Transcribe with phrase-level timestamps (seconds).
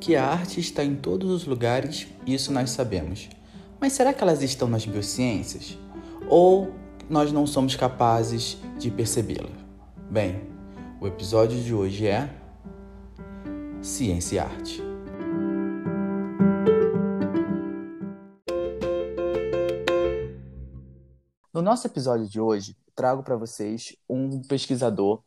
[0.00, 3.28] que a arte está em todos os lugares, isso nós sabemos.
[3.78, 5.78] Mas será que elas estão nas biociências?
[6.26, 6.72] Ou
[7.08, 9.50] nós não somos capazes de percebê-la?
[10.10, 10.40] Bem,
[11.00, 12.30] o episódio de hoje é
[13.82, 14.82] Ciência e Arte.
[21.52, 25.22] No nosso episódio de hoje, trago para vocês um pesquisador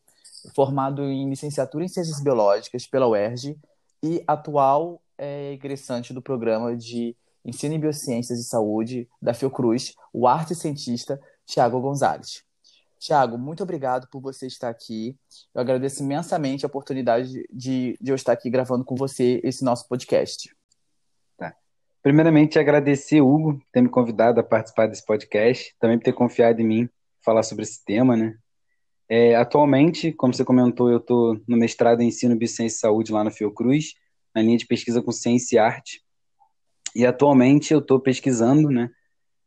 [0.55, 3.55] formado em licenciatura em Ciências Biológicas pela UERJ
[4.03, 10.27] e atual é, egressante do programa de Ensino em Biociências e Saúde da Fiocruz, o
[10.27, 12.43] arte cientista Tiago Gonzalez.
[12.99, 15.17] Tiago, muito obrigado por você estar aqui.
[15.53, 19.87] Eu agradeço imensamente a oportunidade de, de eu estar aqui gravando com você esse nosso
[19.89, 20.55] podcast.
[21.37, 21.53] Tá.
[22.01, 26.61] Primeiramente, agradecer, Hugo, por ter me convidado a participar desse podcast, também por ter confiado
[26.61, 26.89] em mim
[27.21, 28.37] falar sobre esse tema, né?
[29.09, 33.23] É, atualmente, como você comentou, eu estou no mestrado em Ensino Biociência e Saúde lá
[33.23, 33.93] na Fiocruz,
[34.33, 36.01] na linha de pesquisa com Ciência e Arte.
[36.95, 38.89] E atualmente eu estou pesquisando né,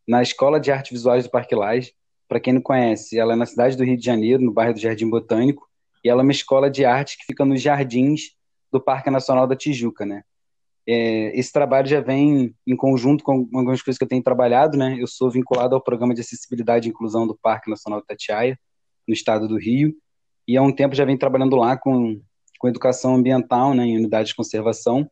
[0.07, 1.93] na Escola de Artes Visuais do Parque Lage.
[2.29, 4.81] Para quem não conhece, ela é na cidade do Rio de Janeiro, no bairro do
[4.81, 5.67] Jardim Botânico,
[6.05, 8.33] e ela é uma escola de arte que fica nos jardins
[8.71, 10.23] do Parque Nacional da Tijuca, né?
[10.89, 14.97] É, esse trabalho já vem em conjunto com algumas coisas que eu tenho trabalhado, né?
[14.99, 18.59] Eu sou vinculado ao programa de acessibilidade e inclusão do Parque Nacional de Tatiaia,
[19.07, 19.95] no estado do Rio,
[20.47, 22.21] e há um tempo já vem trabalhando lá com,
[22.59, 25.09] com educação ambiental, né, em unidades de conservação,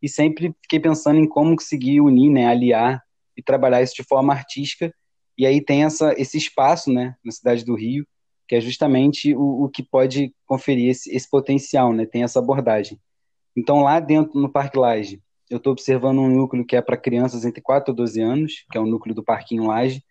[0.00, 3.02] e sempre fiquei pensando em como conseguir unir, né, aliar
[3.36, 4.92] e trabalhar isso de forma artística,
[5.36, 8.06] e aí tem essa, esse espaço, né, na cidade do Rio,
[8.48, 12.98] que é justamente o, o que pode conferir esse, esse potencial, né, tem essa abordagem.
[13.56, 17.44] Então, lá dentro, no Parque Laje, eu estou observando um núcleo que é para crianças
[17.44, 20.02] entre 4 e 12 anos, que é o núcleo do Parquinho Laje,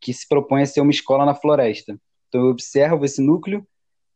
[0.00, 1.98] que se propõe a ser uma escola na floresta.
[2.28, 3.66] Então, eu observo esse núcleo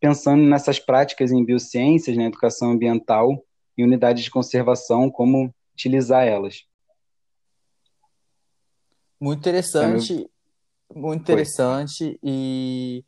[0.00, 3.44] pensando nessas práticas em biociências, na né, educação ambiental
[3.76, 6.64] e unidades de conservação, como utilizar elas.
[9.20, 10.30] Muito interessante,
[10.90, 13.04] é muito interessante e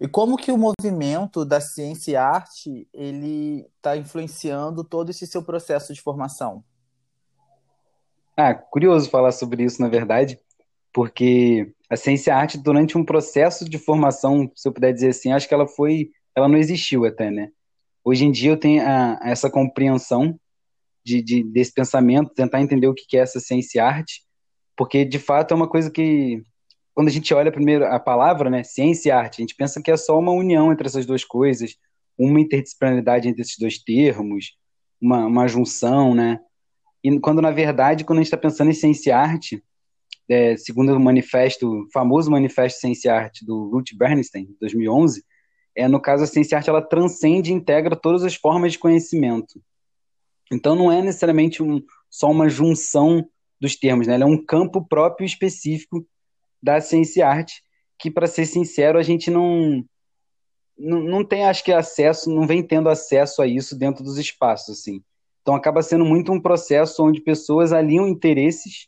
[0.00, 5.42] e como que o movimento da ciência e arte ele está influenciando todo esse seu
[5.42, 6.64] processo de formação?
[8.36, 10.38] Ah, curioso falar sobre isso, na verdade,
[10.92, 15.46] porque a ciência arte, durante um processo de formação, se eu puder dizer assim, acho
[15.46, 17.50] que ela foi, ela não existiu até, né?
[18.04, 20.38] Hoje em dia eu tenho a, essa compreensão
[21.04, 24.22] de, de, desse pensamento, tentar entender o que é essa ciência arte,
[24.76, 26.42] porque de fato é uma coisa que,
[26.94, 29.90] quando a gente olha primeiro a palavra, né, ciência e arte, a gente pensa que
[29.90, 31.76] é só uma união entre essas duas coisas,
[32.18, 34.56] uma interdisciplinaridade entre esses dois termos,
[35.00, 36.40] uma, uma junção, né?
[37.02, 39.62] E quando na verdade, quando a gente está pensando em ciência e arte,
[40.28, 45.22] é, segundo o manifesto, famoso manifesto Ciência Arte do Ruth Bernstein, 2011,
[45.76, 49.60] é, no caso a ciência arte ela transcende e integra todas as formas de conhecimento.
[50.52, 53.28] Então não é necessariamente um, só uma junção
[53.60, 54.14] dos termos, né?
[54.14, 56.06] Ela é um campo próprio específico
[56.62, 57.62] da ciência arte
[57.98, 59.84] que, para ser sincero, a gente não,
[60.78, 65.02] não tem, acho que acesso, não vem tendo acesso a isso dentro dos espaços, assim.
[65.42, 68.86] Então acaba sendo muito um processo onde pessoas alinham interesses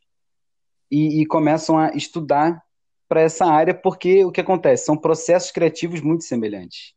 [0.90, 2.62] e, e começam a estudar
[3.08, 4.84] para essa área, porque o que acontece?
[4.84, 6.94] São processos criativos muito semelhantes.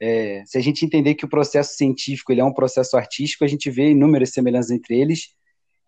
[0.00, 3.48] É, se a gente entender que o processo científico ele é um processo artístico, a
[3.48, 5.34] gente vê inúmeras semelhanças entre eles,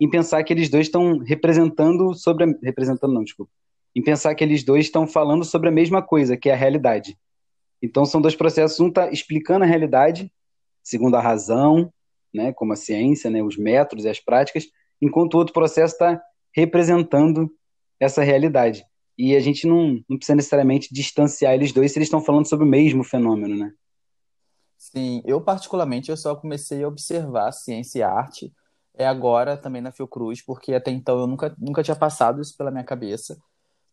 [0.00, 3.53] em pensar que eles dois estão representando sobre a, representando não, desculpa,
[3.94, 7.19] em pensar que eles dois estão falando sobre a mesma coisa, que é a realidade.
[7.82, 10.32] Então são dois processos, um está explicando a realidade,
[10.82, 11.92] segundo a razão,
[12.32, 14.66] né, como a ciência, né, os métodos e as práticas,
[15.03, 16.20] enquanto o outro processo está
[16.58, 17.50] representando
[18.00, 18.84] essa realidade.
[19.16, 22.64] E a gente não, não precisa necessariamente distanciar eles dois se eles estão falando sobre
[22.64, 23.72] o mesmo fenômeno, né?
[24.76, 28.52] Sim, eu particularmente eu só comecei a observar ciência e arte
[28.94, 32.70] é agora também na Fiocruz, porque até então eu nunca, nunca tinha passado isso pela
[32.70, 33.38] minha cabeça,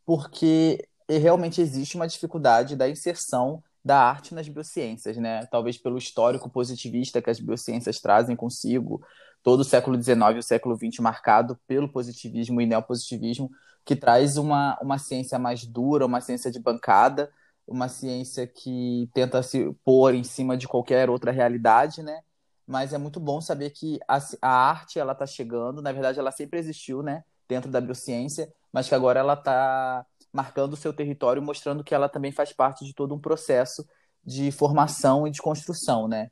[0.06, 5.46] porque realmente existe uma dificuldade da inserção da arte nas biociências, né?
[5.48, 9.00] Talvez pelo histórico positivista que as biociências trazem consigo,
[9.46, 13.52] todo o século XIX e o século XX marcado pelo positivismo e neopositivismo,
[13.86, 17.32] que traz uma, uma ciência mais dura, uma ciência de bancada,
[17.68, 22.22] uma ciência que tenta se pôr em cima de qualquer outra realidade, né?
[22.66, 26.32] Mas é muito bom saber que a, a arte ela está chegando, na verdade ela
[26.32, 27.24] sempre existiu, né?
[27.48, 30.04] Dentro da biociência, mas que agora ela está
[30.34, 33.86] marcando o seu território, mostrando que ela também faz parte de todo um processo
[34.26, 36.32] de formação e de construção, né?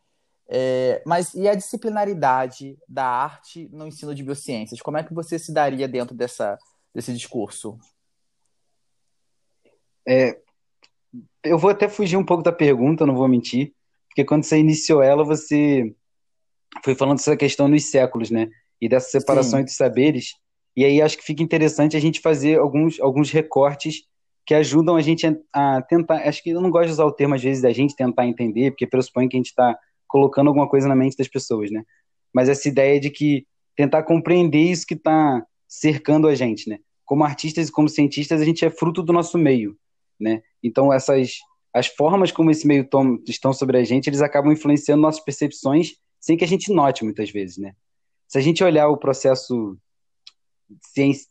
[0.50, 4.82] É, mas e a disciplinaridade da arte no ensino de biociências?
[4.82, 6.58] Como é que você se daria dentro dessa,
[6.94, 7.78] desse discurso?
[10.08, 10.40] É,
[11.44, 13.74] eu vou até fugir um pouco da pergunta, não vou mentir,
[14.10, 15.96] porque quando você iniciou ela, você
[16.84, 18.50] foi falando dessa questão dos séculos, né?
[18.84, 19.62] e dessa separação Sim.
[19.62, 20.36] entre saberes.
[20.76, 24.04] E aí acho que fica interessante a gente fazer alguns, alguns recortes
[24.46, 26.28] que ajudam a gente a, a, tentar.
[26.28, 28.72] Acho que eu não gosto de usar o termo, às vezes, da gente tentar entender,
[28.72, 29.78] porque pressupõe que a gente está
[30.14, 31.84] colocando alguma coisa na mente das pessoas, né?
[32.32, 36.78] Mas essa ideia de que tentar compreender isso que está cercando a gente, né?
[37.04, 39.76] Como artistas e como cientistas, a gente é fruto do nosso meio,
[40.20, 40.44] né?
[40.62, 41.40] Então, essas
[41.74, 45.94] as formas como esse meio tom, estão sobre a gente, eles acabam influenciando nossas percepções
[46.20, 47.74] sem que a gente note muitas vezes, né?
[48.28, 49.76] Se a gente olhar o processo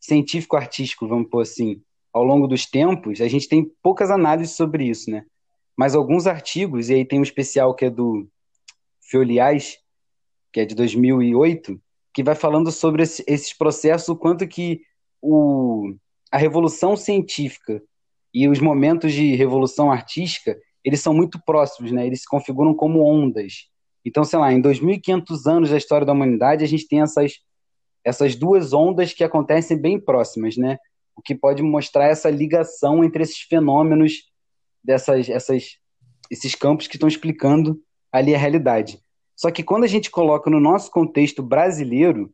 [0.01, 1.81] científico-artístico, vamos pôr assim,
[2.13, 5.25] ao longo dos tempos, a gente tem poucas análises sobre isso, né?
[5.79, 8.29] Mas alguns artigos, e aí tem um especial que é do
[9.13, 9.77] Fioliais,
[10.51, 11.79] que é de 2008,
[12.15, 14.81] que vai falando sobre esse, esses processos, o quanto que
[15.21, 15.95] o,
[16.31, 17.83] a revolução científica
[18.33, 22.07] e os momentos de revolução artística, eles são muito próximos, né?
[22.07, 23.69] Eles se configuram como ondas.
[24.03, 27.35] Então, sei lá, em 2.500 anos da história da humanidade, a gente tem essas,
[28.03, 30.79] essas duas ondas que acontecem bem próximas, né?
[31.15, 34.23] O que pode mostrar essa ligação entre esses fenômenos,
[34.83, 35.77] dessas, essas,
[36.31, 37.79] esses campos que estão explicando
[38.11, 39.02] ali a realidade.
[39.37, 42.33] Só que quando a gente coloca no nosso contexto brasileiro,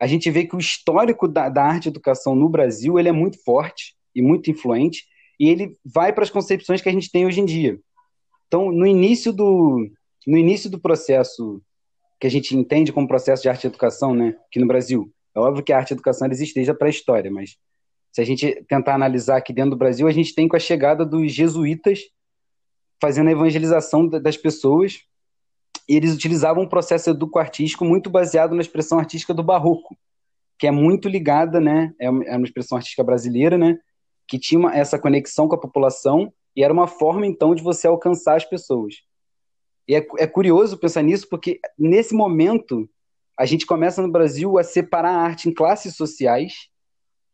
[0.00, 3.42] a gente vê que o histórico da, da arte educação no Brasil ele é muito
[3.42, 5.04] forte e muito influente,
[5.38, 7.78] e ele vai para as concepções que a gente tem hoje em dia.
[8.46, 9.88] Então, no início do,
[10.26, 11.62] no início do processo
[12.20, 15.38] que a gente entende como processo de arte e educação, né, aqui no Brasil, é
[15.38, 17.56] óbvio que a arte e educação existe desde a pré-história, mas
[18.12, 21.04] se a gente tentar analisar aqui dentro do Brasil, a gente tem com a chegada
[21.04, 22.00] dos jesuítas
[23.00, 25.04] fazendo a evangelização das pessoas,
[25.88, 29.96] eles utilizavam um processo educo-artístico muito baseado na expressão artística do barroco,
[30.58, 33.78] que é muito ligada, né, é uma expressão artística brasileira, né,
[34.26, 38.36] que tinha essa conexão com a população e era uma forma, então, de você alcançar
[38.36, 38.96] as pessoas.
[39.86, 42.88] E é, é curioso pensar nisso, porque nesse momento
[43.38, 46.68] a gente começa no Brasil a separar a arte em classes sociais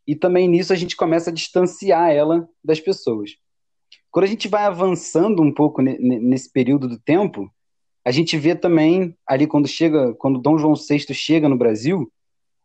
[0.07, 3.33] e também nisso a gente começa a distanciar ela das pessoas.
[4.11, 7.51] Quando a gente vai avançando um pouco nesse período do tempo,
[8.05, 12.11] a gente vê também ali quando chega, quando Dom João VI chega no Brasil,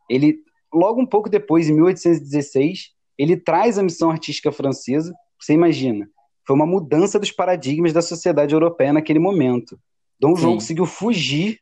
[0.09, 0.39] ele
[0.73, 6.09] logo um pouco depois, em 1816, ele traz a missão artística francesa, você imagina,
[6.45, 9.79] foi uma mudança dos paradigmas da sociedade europeia naquele momento.
[10.19, 11.59] Dom João conseguiu fugir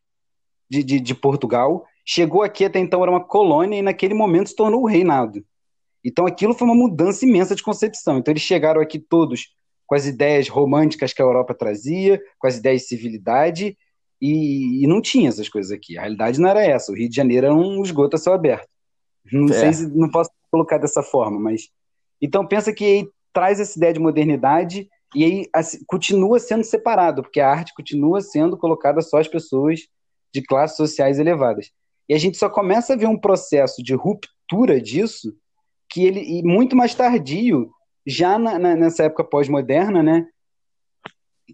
[0.70, 4.56] de, de, de, Portugal, chegou aqui até então era uma colônia e naquele momento se
[4.56, 5.46] tornou o reinado.
[6.04, 8.18] Então aquilo foi uma mudança imensa de concepção.
[8.18, 9.50] Então eles chegaram aqui todos
[9.88, 13.78] com as ideias românticas que a Europa trazia, com as ideias de civilidade,
[14.22, 15.98] e, e não tinha essas coisas aqui.
[15.98, 16.92] A realidade não era essa.
[16.92, 18.68] O Rio de Janeiro era um esgoto a céu aberto.
[19.32, 19.60] Não é.
[19.60, 21.70] sei se não posso colocar dessa forma, mas
[22.22, 27.22] então pensa que aí traz essa ideia de modernidade e aí assim, continua sendo separado,
[27.22, 29.82] porque a arte continua sendo colocada só às pessoas
[30.34, 31.72] de classes sociais elevadas.
[32.10, 35.34] E a gente só começa a ver um processo de ruptura disso
[35.90, 37.70] que ele e muito mais tardio,
[38.08, 40.26] já na, na, nessa época pós-moderna, né,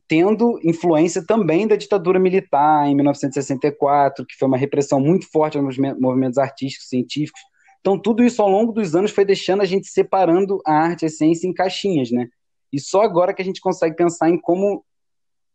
[0.07, 5.77] tendo influência também da ditadura militar em 1964, que foi uma repressão muito forte aos
[5.77, 7.41] movimentos artísticos, científicos,
[7.83, 11.05] então, tudo isso ao longo dos anos foi deixando a gente separando a arte e
[11.05, 12.29] a ciência em caixinhas, né?
[12.71, 14.85] E só agora que a gente consegue pensar em como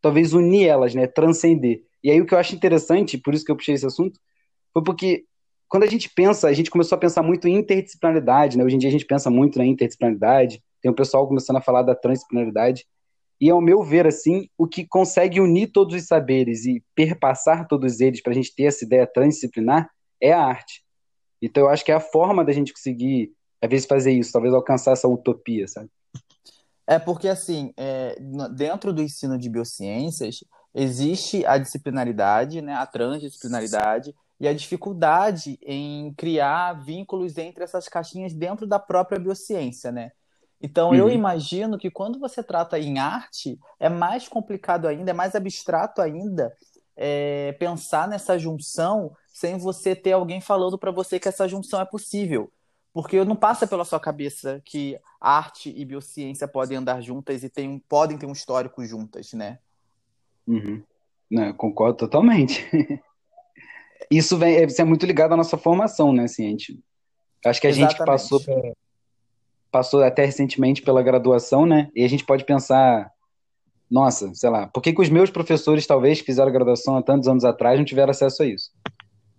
[0.03, 1.07] talvez unir elas, né?
[1.07, 1.83] Transcender.
[2.05, 4.21] E aí o que eu acho interessante, por isso que eu puxei esse assunto,
[4.75, 5.25] foi porque
[5.71, 8.65] quando a gente pensa, a gente começou a pensar muito em interdisciplinaridade, né?
[8.65, 11.83] Hoje em dia a gente pensa muito na interdisciplinaridade, tem o pessoal começando a falar
[11.83, 12.87] da transdisciplinaridade.
[13.41, 18.01] E ao meu ver, assim, o que consegue unir todos os saberes e perpassar todos
[18.01, 19.89] eles para a gente ter essa ideia transdisciplinar
[20.21, 20.83] é a arte.
[21.41, 23.33] Então eu acho que é a forma da gente conseguir,
[23.63, 25.89] às vezes, fazer isso, talvez alcançar essa utopia, sabe?
[26.87, 28.17] É porque, assim, é,
[28.57, 30.43] dentro do ensino de biociências,
[30.75, 38.33] existe a disciplinaridade, né, a transdisciplinaridade e a dificuldade em criar vínculos entre essas caixinhas
[38.33, 40.13] dentro da própria biociência, né?
[40.61, 40.95] Então, uhum.
[40.95, 46.03] eu imagino que quando você trata em arte, é mais complicado ainda, é mais abstrato
[46.03, 46.53] ainda
[46.97, 51.85] é, pensar nessa junção sem você ter alguém falando para você que essa junção é
[51.85, 52.51] possível.
[52.93, 57.79] Porque não passa pela sua cabeça que arte e biociência podem andar juntas e tem,
[57.89, 59.61] podem ter um histórico juntas, né?
[60.45, 60.83] Uhum.
[61.31, 62.67] Não, concordo totalmente.
[64.11, 66.25] Isso, vem, isso é muito ligado à nossa formação, né?
[66.25, 66.81] Assim, gente,
[67.45, 67.99] acho que a Exatamente.
[67.99, 68.41] gente passou,
[69.71, 71.91] passou até recentemente pela graduação, né?
[71.95, 73.11] E a gente pode pensar,
[73.91, 77.29] nossa, sei lá, por que, que os meus professores, talvez, que fizeram graduação há tantos
[77.29, 78.71] anos atrás, não tiveram acesso a isso?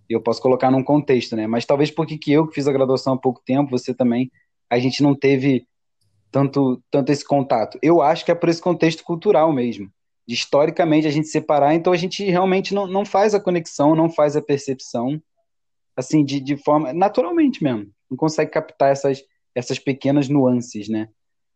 [0.10, 1.46] eu posso colocar num contexto, né?
[1.46, 4.32] Mas talvez porque que eu que fiz a graduação há pouco tempo, você também,
[4.70, 5.68] a gente não teve
[6.32, 7.78] tanto, tanto esse contato.
[7.82, 9.90] Eu acho que é por esse contexto cultural mesmo.
[10.28, 14.10] De historicamente a gente separar, então a gente realmente não, não faz a conexão, não
[14.10, 15.22] faz a percepção.
[15.96, 19.24] assim, de, de forma, naturalmente mesmo, não consegue captar essas,
[19.56, 21.10] essas pequenas nuances, né?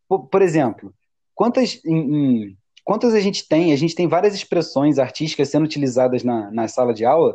[0.08, 0.94] Por, por exemplo,
[1.34, 3.72] quantas, em, em, quantas a gente tem?
[3.72, 7.34] A gente tem várias expressões artísticas sendo utilizadas na, na sala de aula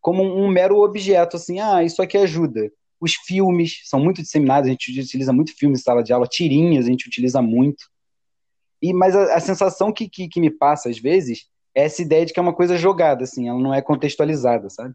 [0.00, 2.70] como um mero objeto, assim, ah, isso aqui ajuda.
[3.00, 6.86] Os filmes são muito disseminados, a gente utiliza muito filme em sala de aula, tirinhas
[6.86, 7.84] a gente utiliza muito.
[8.80, 12.24] E, mas a, a sensação que, que, que, me passa, às vezes, é essa ideia
[12.24, 14.94] de que é uma coisa jogada, assim, ela não é contextualizada, sabe?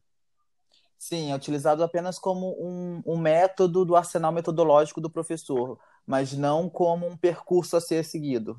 [1.05, 6.69] Sim, é utilizado apenas como um, um método do arsenal metodológico do professor, mas não
[6.69, 8.57] como um percurso a ser seguido.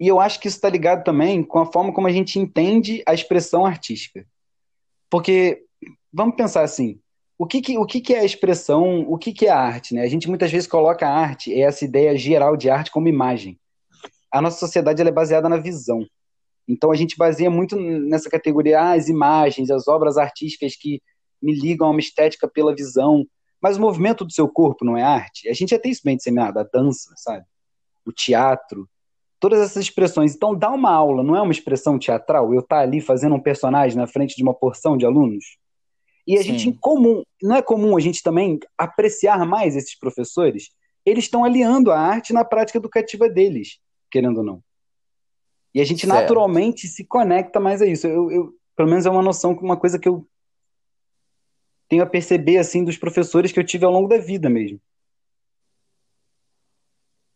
[0.00, 3.02] E eu acho que isso está ligado também com a forma como a gente entende
[3.06, 4.26] a expressão artística.
[5.10, 5.66] Porque,
[6.10, 6.98] vamos pensar assim,
[7.36, 9.94] o que, que, o que, que é a expressão, o que, que é a arte?
[9.94, 10.04] Né?
[10.04, 13.60] A gente muitas vezes coloca a arte, é essa ideia geral de arte como imagem.
[14.32, 16.02] A nossa sociedade é baseada na visão.
[16.66, 21.02] Então a gente baseia muito nessa categoria ah, as imagens, as obras artísticas que
[21.42, 23.26] me ligam a uma estética pela visão.
[23.60, 25.48] Mas o movimento do seu corpo não é arte?
[25.48, 27.44] A gente já tem isso bem disseminado, a dança, sabe?
[28.04, 28.88] O teatro,
[29.40, 30.34] todas essas expressões.
[30.34, 32.52] Então, dar uma aula não é uma expressão teatral?
[32.52, 35.56] Eu estar tá ali fazendo um personagem na frente de uma porção de alunos?
[36.26, 36.50] E a Sim.
[36.50, 40.70] gente, em comum, não é comum a gente também apreciar mais esses professores?
[41.04, 43.78] Eles estão aliando a arte na prática educativa deles,
[44.10, 44.62] querendo ou não.
[45.72, 46.20] E a gente certo.
[46.20, 48.06] naturalmente se conecta mais a isso.
[48.06, 50.26] Eu, eu, pelo menos é uma noção, uma coisa que eu
[51.88, 54.80] tenho a perceber assim dos professores que eu tive ao longo da vida mesmo.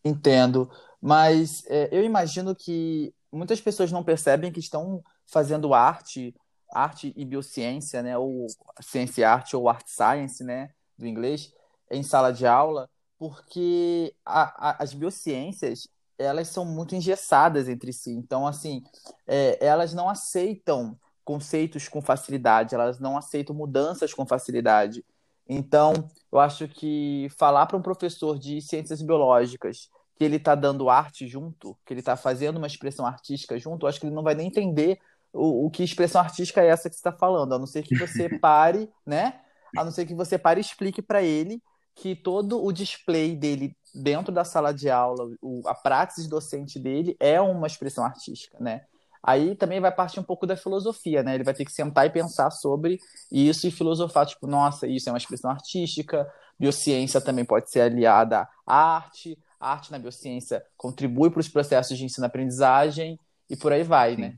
[0.03, 6.35] Entendo, mas é, eu imagino que muitas pessoas não percebem que estão fazendo arte,
[6.73, 8.47] arte e biociência, né, ou
[8.81, 11.53] ciência e arte ou art science, né, do inglês,
[11.89, 18.11] em sala de aula, porque a, a, as biociências elas são muito engessadas entre si.
[18.11, 18.83] Então, assim,
[19.27, 20.97] é, elas não aceitam
[21.31, 25.05] conceitos com facilidade, elas não aceitam mudanças com facilidade.
[25.47, 25.93] Então,
[26.29, 31.25] eu acho que falar para um professor de ciências biológicas que ele está dando arte
[31.29, 34.35] junto, que ele está fazendo uma expressão artística junto, eu acho que ele não vai
[34.35, 34.99] nem entender
[35.31, 37.97] o, o que expressão artística é essa que você está falando, a não ser que
[37.97, 39.39] você pare, né?
[39.77, 41.63] A não ser que você pare e explique para ele
[41.95, 47.15] que todo o display dele dentro da sala de aula, o, a praxis docente dele
[47.21, 48.81] é uma expressão artística, né?
[49.23, 51.35] Aí também vai partir um pouco da filosofia, né?
[51.35, 52.99] Ele vai ter que sentar e pensar sobre
[53.31, 56.27] isso e filosofar, tipo, nossa, isso é uma expressão artística,
[56.59, 61.97] biociência também pode ser aliada à arte, a arte na biociência contribui para os processos
[61.97, 64.21] de ensino-aprendizagem e por aí vai, Sim.
[64.21, 64.35] né?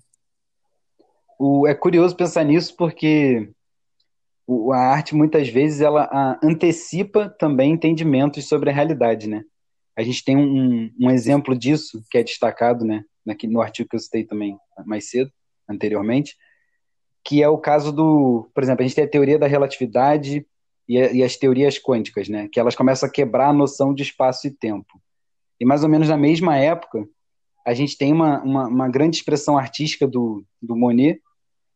[1.39, 3.49] O, é curioso pensar nisso porque
[4.73, 9.43] a arte muitas vezes ela antecipa também entendimentos sobre a realidade, né?
[9.95, 13.05] A gente tem um, um exemplo disso que é destacado, né?
[13.47, 15.31] No artigo que eu citei também mais cedo,
[15.69, 16.35] anteriormente,
[17.23, 20.45] que é o caso do, por exemplo, a gente tem a teoria da relatividade
[20.87, 22.49] e, e as teorias quânticas, né?
[22.51, 25.01] Que elas começam a quebrar a noção de espaço e tempo.
[25.59, 27.07] E mais ou menos na mesma época,
[27.65, 31.21] a gente tem uma, uma, uma grande expressão artística do, do Monet,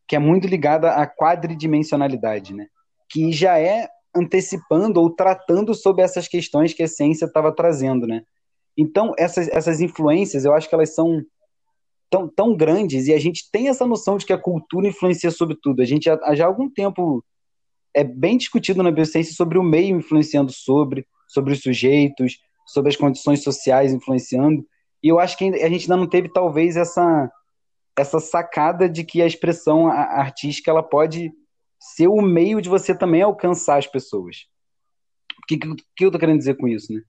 [0.06, 2.66] que é muito ligada à quadridimensionalidade, né?
[3.10, 8.22] Que já é antecipando ou tratando sobre essas questões que a ciência estava trazendo, né?
[8.76, 11.22] Então, essas, essas influências, eu acho que elas são
[12.10, 15.56] tão, tão grandes e a gente tem essa noção de que a cultura influencia sobre
[15.60, 15.82] tudo.
[15.82, 17.24] A gente já, já há algum tempo
[17.94, 22.96] é bem discutido na biociência sobre o meio influenciando sobre, sobre os sujeitos, sobre as
[22.96, 24.64] condições sociais influenciando.
[25.02, 27.30] E eu acho que a gente ainda não teve talvez essa
[27.96, 31.32] essa sacada de que a expressão artística ela pode
[31.80, 34.46] ser o meio de você também alcançar as pessoas.
[35.42, 37.00] O que, que eu estou querendo dizer com isso, né?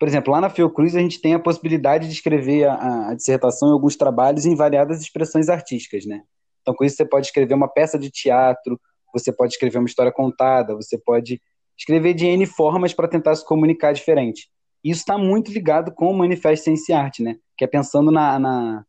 [0.00, 3.68] Por exemplo, lá na Fiocruz a gente tem a possibilidade de escrever a, a dissertação
[3.68, 6.22] e alguns trabalhos em variadas expressões artísticas, né?
[6.62, 8.80] Então, com isso você pode escrever uma peça de teatro,
[9.12, 11.38] você pode escrever uma história contada, você pode
[11.76, 14.48] escrever de N formas para tentar se comunicar diferente.
[14.82, 17.36] Isso está muito ligado com o Manifesto Ciência e Arte, né?
[17.54, 18.84] Que é pensando na, na,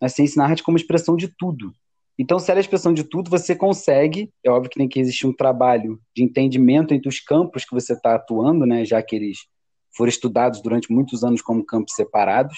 [0.00, 1.72] na ciência e na arte como expressão de tudo.
[2.16, 5.26] Então, se ela é expressão de tudo, você consegue, é óbvio que tem que existir
[5.26, 9.38] um trabalho de entendimento entre os campos que você está atuando, né, já que eles
[9.94, 12.56] foram estudados durante muitos anos como campos separados,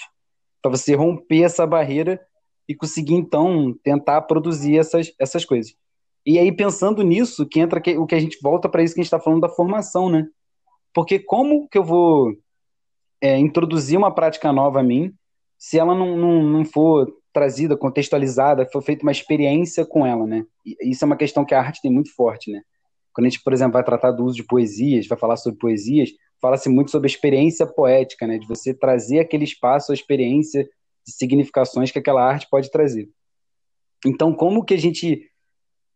[0.61, 2.19] para você romper essa barreira
[2.67, 5.75] e conseguir, então, tentar produzir essas, essas coisas.
[6.25, 8.99] E aí, pensando nisso, que entra que, o que a gente volta para isso que
[8.99, 10.27] a gente está falando da formação, né?
[10.91, 12.33] Porque como que eu vou
[13.21, 15.13] é, introduzir uma prática nova a mim
[15.57, 20.45] se ela não, não, não for trazida, contextualizada, foi feita uma experiência com ela, né?
[20.65, 22.61] E isso é uma questão que a arte tem muito forte, né?
[23.13, 26.09] Quando a gente, por exemplo, vai tratar do uso de poesias, vai falar sobre poesias,
[26.41, 28.37] fala-se muito sobre a experiência poética, né?
[28.37, 30.63] De você trazer aquele espaço, a experiência
[31.05, 33.09] de significações que aquela arte pode trazer.
[34.05, 35.29] Então, como que a gente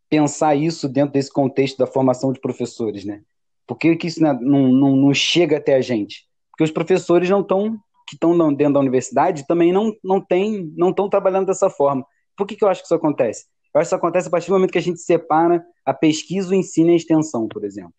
[0.08, 3.22] pensar isso dentro desse contexto da formação de professores, né?
[3.66, 6.26] Por que, que isso não, não, não chega até a gente?
[6.50, 7.78] Porque os professores não estão
[8.08, 12.04] que estão dentro da universidade também não não tem, não estão trabalhando dessa forma.
[12.36, 13.44] Por que, que eu acho que isso acontece?
[13.72, 16.50] Eu acho que isso acontece a partir do momento que a gente separa a pesquisa,
[16.50, 17.94] o ensino e a extensão, por exemplo.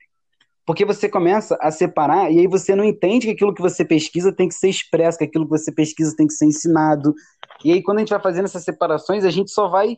[0.65, 4.31] Porque você começa a separar e aí você não entende que aquilo que você pesquisa
[4.31, 7.13] tem que ser expresso, que aquilo que você pesquisa tem que ser ensinado.
[7.65, 9.97] E aí, quando a gente vai fazendo essas separações, a gente só vai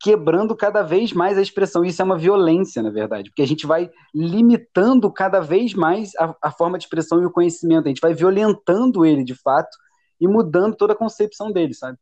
[0.00, 1.84] quebrando cada vez mais a expressão.
[1.84, 6.36] Isso é uma violência, na verdade, porque a gente vai limitando cada vez mais a,
[6.42, 7.86] a forma de expressão e o conhecimento.
[7.86, 9.74] A gente vai violentando ele, de fato,
[10.20, 11.96] e mudando toda a concepção dele, sabe?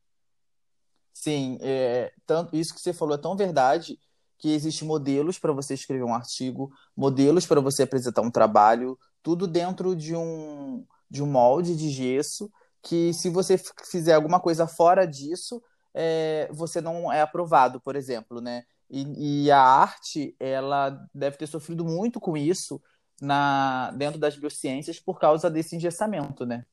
[1.12, 3.98] Sim, é, tanto, isso que você falou é tão verdade
[4.42, 9.46] que existem modelos para você escrever um artigo, modelos para você apresentar um trabalho, tudo
[9.46, 12.50] dentro de um, de um molde de gesso,
[12.82, 13.56] que se você
[13.88, 15.62] fizer alguma coisa fora disso,
[15.94, 18.64] é, você não é aprovado, por exemplo, né?
[18.90, 22.82] E, e, a arte, ela deve ter sofrido muito com isso
[23.20, 26.64] na, dentro das biociências por causa desse engessamento, né?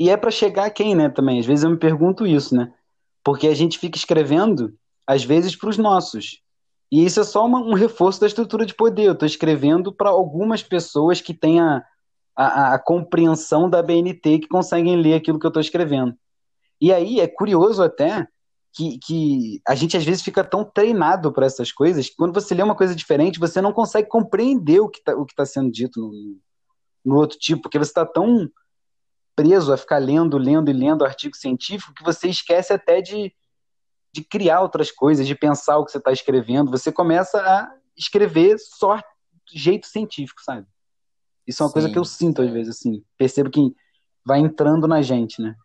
[0.00, 1.38] E é para chegar a quem, né, também?
[1.38, 2.72] Às vezes eu me pergunto isso, né?
[3.22, 4.74] Porque a gente fica escrevendo,
[5.06, 6.42] às vezes, para os nossos.
[6.92, 9.04] E isso é só uma, um reforço da estrutura de poder.
[9.04, 11.82] Eu estou escrevendo para algumas pessoas que têm a,
[12.36, 16.14] a, a, compreensão da BNT, que conseguem ler aquilo que eu estou escrevendo.
[16.78, 18.28] E aí é curioso até
[18.74, 22.54] que, que a gente às vezes fica tão treinado para essas coisas que quando você
[22.54, 26.38] lê uma coisa diferente, você não consegue compreender o que está tá sendo dito no,
[27.02, 28.50] no outro tipo, porque você está tão
[29.34, 33.32] preso a ficar lendo, lendo e lendo artigo científico que você esquece até de,
[34.12, 36.70] de criar outras coisas, de pensar o que você está escrevendo.
[36.70, 39.00] Você começa a escrever só
[39.52, 40.66] jeito científico, sabe?
[41.46, 41.72] Isso é uma Sim.
[41.72, 43.02] coisa que eu sinto às vezes, assim.
[43.16, 43.74] Percebo que
[44.24, 45.56] vai entrando na gente, né?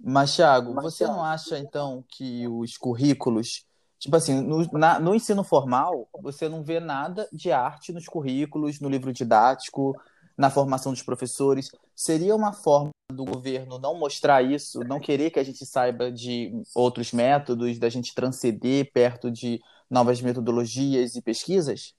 [0.00, 3.66] Mas, Thiago, você não acha, então, que os currículos.
[3.98, 8.80] Tipo assim, no, na, no ensino formal, você não vê nada de arte nos currículos,
[8.80, 10.00] no livro didático,
[10.38, 11.70] na formação dos professores.
[11.96, 16.52] Seria uma forma do governo não mostrar isso, não querer que a gente saiba de
[16.74, 21.92] outros métodos, da gente transcender perto de novas metodologias e pesquisas?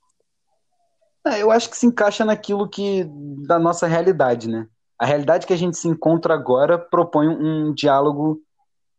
[1.25, 3.03] É, eu acho que se encaixa naquilo que
[3.45, 4.67] da nossa realidade, né?
[4.97, 8.41] A realidade que a gente se encontra agora propõe um diálogo,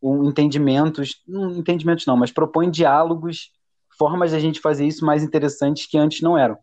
[0.03, 3.51] um entendimentos, não entendimentos não, mas propõe diálogos,
[3.97, 6.59] formas de a gente fazer isso mais interessantes que antes não eram.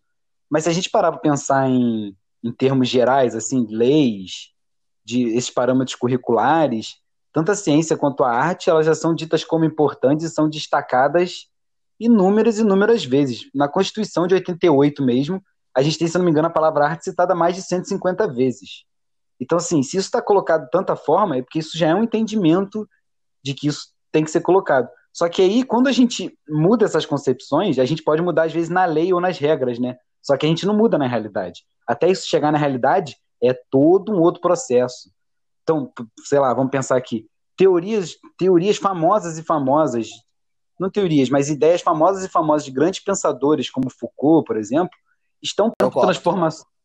[0.50, 4.52] Mas se a gente parar para pensar em em termos gerais, assim, leis,
[5.04, 6.96] de esses parâmetros curriculares,
[7.32, 11.48] tanto a ciência quanto a arte, elas já são ditas como importantes e são destacadas
[12.00, 13.50] inúmeras e inúmeras vezes.
[13.54, 15.42] Na Constituição de 88 mesmo,
[15.76, 18.84] a gente tem, se não me engano, a palavra arte citada mais de 150 vezes.
[19.40, 22.04] Então, assim, se isso está colocado de tanta forma, é porque isso já é um
[22.04, 22.88] entendimento
[23.44, 24.90] de que isso tem que ser colocado.
[25.14, 28.70] Só que aí, quando a gente muda essas concepções, a gente pode mudar, às vezes,
[28.70, 29.98] na lei ou nas regras, né?
[30.22, 31.64] Só que a gente não muda na realidade.
[31.88, 35.12] Até isso chegar na realidade é todo um outro processo.
[35.64, 35.92] Então,
[36.24, 37.28] sei lá, vamos pensar aqui.
[37.56, 40.10] Teorias, teorias famosas e famosas,
[40.80, 44.96] não teorias, mas ideias famosas e famosas de grandes pensadores, como Foucault, por exemplo,
[45.42, 46.78] estão por transformações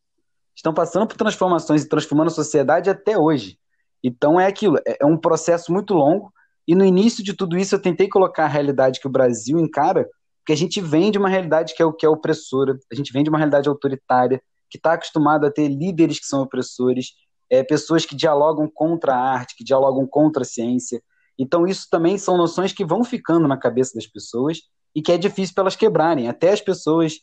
[0.55, 3.57] estão passando por transformações e transformando a sociedade até hoje.
[4.03, 6.31] Então é aquilo, é, é um processo muito longo.
[6.67, 10.07] E no início de tudo isso eu tentei colocar a realidade que o Brasil encara
[10.43, 13.13] porque a gente vem de uma realidade que é o que é opressora, a gente
[13.13, 17.13] vem de uma realidade autoritária, que está acostumado a ter líderes que são opressores,
[17.49, 21.01] é, pessoas que dialogam contra a arte, que dialogam contra a ciência.
[21.39, 24.59] Então, isso também são noções que vão ficando na cabeça das pessoas
[24.93, 26.27] e que é difícil para elas quebrarem.
[26.27, 27.19] Até as pessoas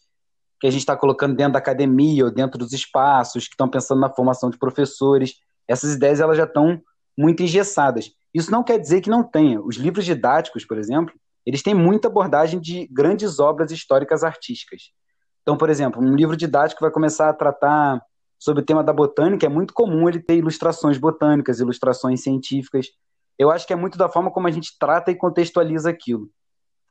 [0.58, 4.00] que a gente está colocando dentro da academia ou dentro dos espaços, que estão pensando
[4.00, 5.34] na formação de professores,
[5.68, 6.80] essas ideias elas já estão
[7.18, 8.10] muito engessadas.
[8.32, 9.60] Isso não quer dizer que não tenha.
[9.60, 14.92] Os livros didáticos, por exemplo, eles têm muita abordagem de grandes obras históricas artísticas.
[15.42, 18.02] Então, por exemplo, um livro didático vai começar a tratar
[18.38, 22.86] sobre o tema da botânica, é muito comum ele ter ilustrações botânicas, ilustrações científicas.
[23.38, 26.30] Eu acho que é muito da forma como a gente trata e contextualiza aquilo.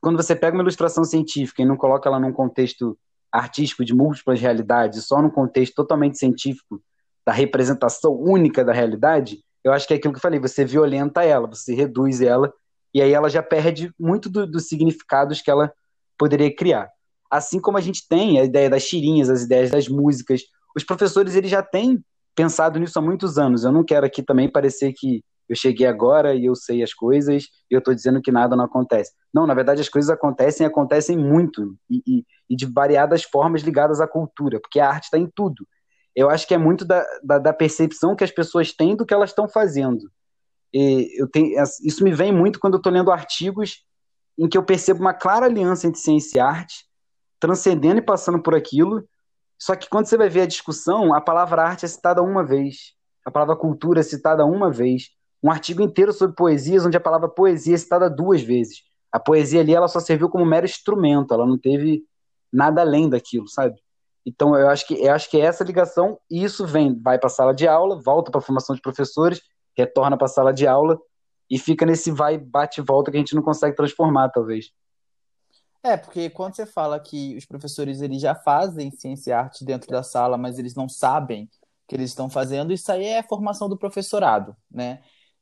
[0.00, 2.98] Quando você pega uma ilustração científica e não coloca ela num contexto
[3.32, 6.82] artístico de múltiplas realidades, só num contexto totalmente científico
[7.24, 11.22] da representação única da realidade, eu acho que é aquilo que eu falei, você violenta
[11.22, 12.52] ela, você reduz ela
[12.94, 15.72] e aí ela já perde muito do, dos significados que ela
[16.18, 16.90] poderia criar.
[17.30, 20.42] Assim como a gente tem a ideia das tirinhas, as ideias das músicas,
[20.76, 22.02] os professores eles já têm
[22.34, 23.64] pensado nisso há muitos anos.
[23.64, 27.44] Eu não quero aqui também parecer que eu cheguei agora e eu sei as coisas
[27.68, 29.12] e eu estou dizendo que nada não acontece.
[29.34, 33.62] Não, na verdade as coisas acontecem e acontecem muito e, e, e, de variadas formas
[33.62, 35.66] ligadas à cultura, porque a arte está em tudo.
[36.14, 39.12] Eu acho que é muito da, da, da percepção que as pessoas têm do que
[39.12, 40.10] elas estão fazendo.
[40.72, 43.84] Eu tenho, isso me vem muito quando eu estou lendo artigos
[44.38, 46.86] em que eu percebo uma clara aliança entre ciência e arte,
[47.38, 49.06] transcendendo e passando por aquilo.
[49.58, 52.94] Só que quando você vai ver a discussão, a palavra arte é citada uma vez,
[53.24, 55.10] a palavra cultura é citada uma vez,
[55.42, 58.82] um artigo inteiro sobre poesias, onde a palavra poesia é citada duas vezes.
[59.12, 62.04] A poesia ali ela só serviu como mero instrumento, ela não teve
[62.52, 63.76] nada além daquilo, sabe?
[64.24, 67.30] Então eu acho que eu acho que é essa ligação isso vem, vai para a
[67.30, 69.40] sala de aula, volta para a formação de professores,
[69.80, 70.98] retorna para a sala de aula
[71.50, 74.72] e fica nesse vai bate volta que a gente não consegue transformar, talvez.
[75.82, 79.88] É, porque quando você fala que os professores eles já fazem ciência e arte dentro
[79.90, 81.48] da sala, mas eles não sabem
[81.88, 85.00] que eles estão fazendo, isso aí é formação do professorado, né?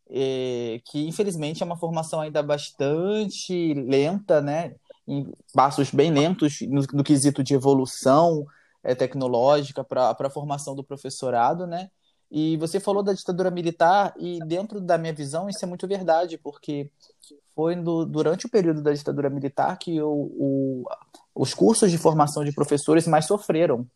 [0.08, 4.74] E, que infelizmente é uma formação ainda bastante lenta, né?
[5.06, 8.46] Em passos bem lentos no, no quesito de evolução
[8.82, 11.90] é, tecnológica para a formação do professorado, né?
[12.30, 16.36] E você falou da ditadura militar, e dentro da minha visão isso é muito verdade,
[16.36, 16.90] porque
[17.54, 20.84] foi no, durante o período da ditadura militar que o, o,
[21.34, 23.86] os cursos de formação de professores mais sofreram,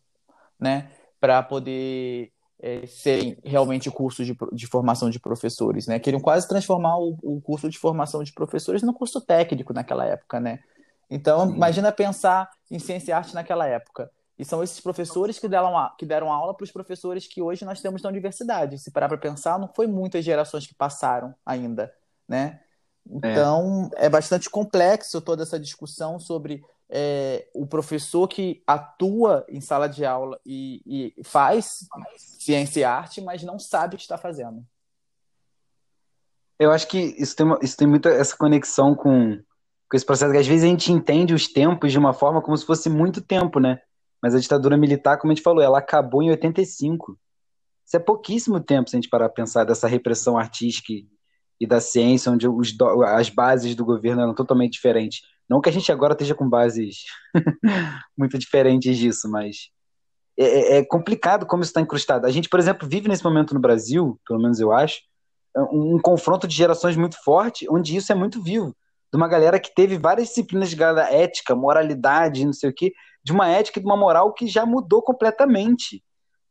[0.59, 0.90] né?
[1.21, 5.99] Para poder é, serem realmente cursos de, de, formação de professores, né?
[5.99, 10.40] Queriam quase transformar o, o, curso de formação de professores no curso técnico naquela época,
[10.40, 10.61] né?
[11.11, 11.57] Então, Sim.
[11.57, 14.11] imagina pensar em ciência e arte naquela época.
[14.38, 17.81] E são esses professores que deram, que deram aula para os professores que hoje nós
[17.81, 18.79] temos na universidade.
[18.79, 21.95] Se parar para pensar, não foi muitas gerações que passaram ainda,
[22.27, 22.61] né?
[23.09, 29.61] Então, é, é bastante complexo toda essa discussão sobre é, o professor que atua em
[29.61, 30.83] sala de aula e,
[31.16, 34.64] e, faz ciência e arte, mas não sabe o que está fazendo.
[36.59, 39.42] Eu acho que isso tem, isso tem muita essa conexão com,
[39.90, 42.57] com esse processo, que às vezes a gente entende os tempos de uma forma como
[42.57, 43.81] se fosse muito tempo, né?
[44.23, 47.19] Mas a ditadura militar, como a gente falou, ela acabou em 85.
[47.85, 50.93] Isso é pouquíssimo tempo se a gente parar para pensar dessa repressão artística
[51.61, 52.75] e, da ciência, onde os,
[53.09, 55.23] as bases do governo eram totalmente diferentes.
[55.49, 57.05] Não que a gente agora esteja com bases
[58.17, 59.71] muito diferentes disso, mas
[60.39, 62.27] é, é, é complicado como isso está incrustado.
[62.27, 65.01] A gente, por exemplo, vive nesse momento no Brasil, pelo menos eu acho,
[65.57, 68.75] um, um confronto de gerações muito forte, onde isso é muito vivo.
[69.13, 72.93] De uma galera que teve várias disciplinas de ética, moralidade, não sei o quê,
[73.25, 76.03] de uma ética e de uma moral que já mudou completamente.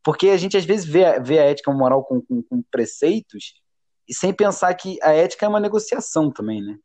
[0.03, 2.63] Porque a gente às vezes vê, vê a ética e a moral com, com, com,
[2.71, 3.53] preceitos
[4.07, 6.77] e sem pensar que a ética é uma negociação também, né?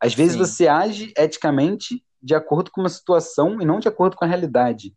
[0.00, 0.38] Às vezes Sim.
[0.38, 4.94] você age eticamente de acordo com uma situação e não de acordo com a realidade.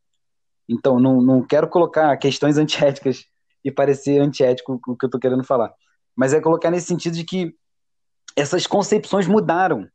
[0.69, 3.25] Então, não, não quero colocar questões antiéticas
[3.63, 5.73] e parecer antiético o que eu estou querendo falar.
[6.15, 7.55] Mas é colocar nesse sentido de que
[8.35, 9.87] essas concepções mudaram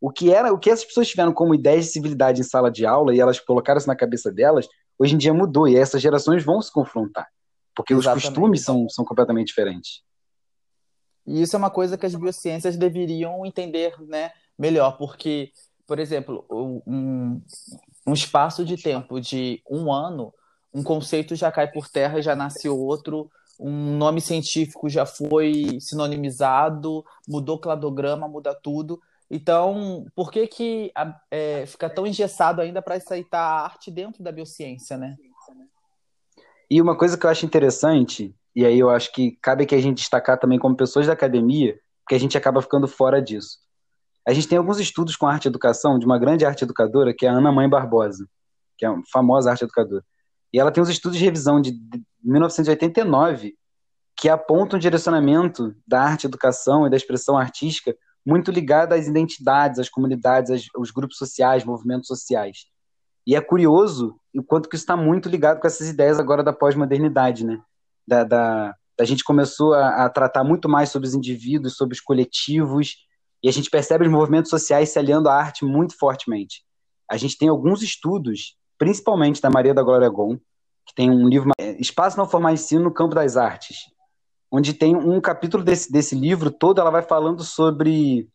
[0.00, 2.84] o que era, o que as pessoas tiveram como ideia de civilidade em sala de
[2.84, 6.44] aula e elas colocaram isso na cabeça delas, hoje em dia mudou e essas gerações
[6.44, 7.26] vão se confrontar,
[7.74, 8.24] porque Exatamente.
[8.24, 10.02] os costumes são, são completamente diferentes.
[11.26, 15.50] E isso é uma coisa que as biociências deveriam entender, né, melhor, porque,
[15.86, 17.42] por exemplo, um,
[18.06, 20.32] um espaço de tempo de um ano,
[20.72, 25.78] um conceito já cai por terra e já nasce outro, um nome científico já foi
[25.80, 29.00] sinonimizado, mudou cladograma, muda tudo.
[29.30, 30.92] Então, por que, que
[31.30, 35.16] é, fica tão engessado ainda para aceitar a arte dentro da biociência, né?
[36.70, 39.80] E uma coisa que eu acho interessante, e aí eu acho que cabe que a
[39.80, 43.58] gente destacar também como pessoas da academia, porque a gente acaba ficando fora disso.
[44.26, 47.28] A gente tem alguns estudos com arte educação de uma grande arte educadora, que é
[47.28, 48.28] a Ana Mãe Barbosa,
[48.76, 50.04] que é uma famosa arte educadora.
[50.52, 51.72] E ela tem uns estudos de revisão de
[52.22, 53.54] 1989
[54.16, 57.94] que apontam o direcionamento da arte educação e da expressão artística
[58.26, 62.66] muito ligada às identidades, às comunidades, aos grupos sociais, movimentos sociais.
[63.24, 66.52] E é curioso o quanto que isso está muito ligado com essas ideias agora da
[66.52, 67.60] pós-modernidade, né?
[68.06, 72.00] Da, da, a gente começou a, a, tratar muito mais sobre os indivíduos, sobre os
[72.00, 72.96] coletivos,
[73.42, 76.64] e a gente percebe os movimentos sociais se aliando à arte muito fortemente.
[77.08, 80.36] A gente tem alguns estudos, principalmente da Maria da Glória Gon,
[80.84, 83.78] que tem um livro, Espaço Não Formal Ensino no Campo das Artes,
[84.50, 88.28] onde tem um capítulo desse, desse livro todo, ela vai falando sobre,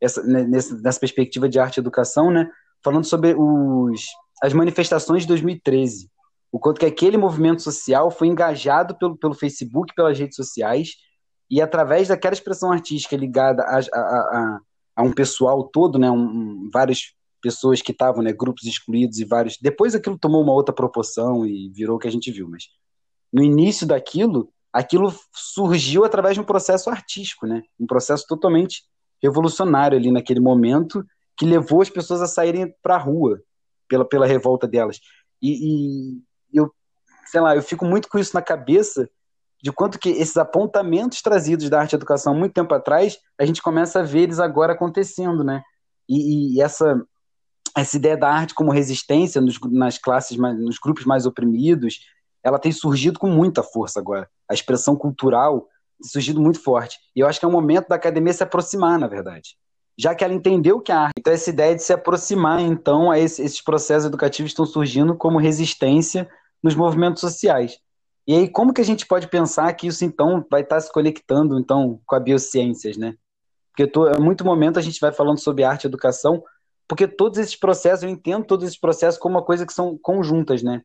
[0.00, 2.50] essa, né, nessa, nessa perspectiva de arte e educação, né,
[2.82, 4.06] falando sobre os,
[4.42, 6.10] as manifestações de 2013,
[6.50, 10.92] o quanto que aquele movimento social foi engajado pelo, pelo Facebook, pelas redes sociais,
[11.50, 14.60] e através daquela expressão artística ligada a, a, a,
[14.96, 19.24] a um pessoal todo, né, um, um, várias pessoas que estavam, né, grupos excluídos e
[19.24, 19.56] vários.
[19.60, 22.64] Depois aquilo tomou uma outra proporção e virou o que a gente viu, mas
[23.32, 27.62] no início daquilo aquilo surgiu através de um processo artístico, né?
[27.78, 28.82] Um processo totalmente
[29.22, 31.04] revolucionário ali naquele momento
[31.36, 33.40] que levou as pessoas a saírem para a rua
[33.88, 35.00] pela, pela revolta delas.
[35.40, 36.72] E, e, eu,
[37.26, 39.08] sei lá, eu fico muito com isso na cabeça
[39.62, 43.60] de quanto que esses apontamentos trazidos da arte e educação muito tempo atrás, a gente
[43.60, 45.62] começa a ver eles agora acontecendo, né?
[46.08, 47.00] e, e essa
[47.76, 52.00] essa ideia da arte como resistência nos, nas classes, nos grupos mais oprimidos,
[52.42, 54.28] ela tem surgido com muita força agora.
[54.50, 55.68] A expressão cultural
[56.02, 56.98] surgido muito forte.
[57.14, 59.56] E eu acho que é o momento da academia se aproximar, na verdade.
[59.96, 61.14] Já que ela entendeu que a arte.
[61.18, 65.38] Então, essa ideia de se aproximar, então, a esse, esses processos educativos estão surgindo como
[65.38, 66.28] resistência
[66.62, 67.78] nos movimentos sociais.
[68.26, 71.58] E aí, como que a gente pode pensar que isso, então, vai estar se conectando,
[71.58, 73.14] então, com a biociências, né?
[73.72, 76.42] Porque tô, muito momento a gente vai falando sobre arte e educação,
[76.86, 80.62] porque todos esses processos, eu entendo todos esses processos como uma coisa que são conjuntas,
[80.62, 80.82] né?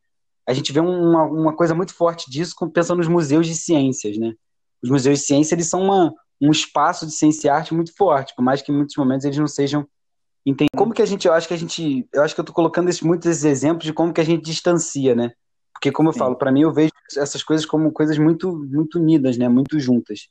[0.48, 4.34] A gente vê uma, uma coisa muito forte disso pensando nos museus de ciências, né?
[4.82, 8.36] Os museus de ciência, eles são uma, um espaço de ciência e arte muito forte,
[8.36, 9.88] por mais que em muitos momentos eles não sejam
[10.46, 10.78] entendidos.
[10.78, 12.90] Como que a gente, eu acho que a gente, eu acho que eu estou colocando
[12.90, 15.32] esses, muitos esses exemplos de como que a gente distancia, né?
[15.74, 16.20] Porque como eu Sim.
[16.20, 19.48] falo, para mim eu vejo essas coisas como coisas muito muito unidas, né?
[19.48, 20.28] Muito juntas.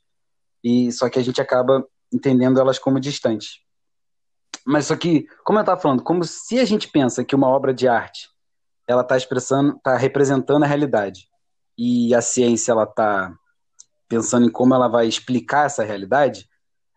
[0.62, 3.60] E só que a gente acaba entendendo elas como distantes.
[4.64, 7.74] Mas só que, como eu estava falando, como se a gente pensa que uma obra
[7.74, 8.28] de arte
[8.86, 11.28] ela está expressando, está representando a realidade
[11.76, 13.32] e a ciência ela está
[14.08, 16.46] pensando em como ela vai explicar essa realidade,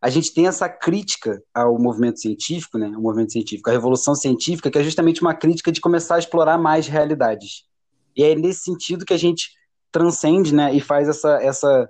[0.01, 2.89] a gente tem essa crítica ao movimento científico, né?
[2.89, 6.57] O movimento científico, a revolução científica, que é justamente uma crítica de começar a explorar
[6.57, 7.63] mais realidades.
[8.15, 9.49] E é nesse sentido que a gente
[9.91, 10.73] transcende, né?
[10.75, 11.89] E faz essa essa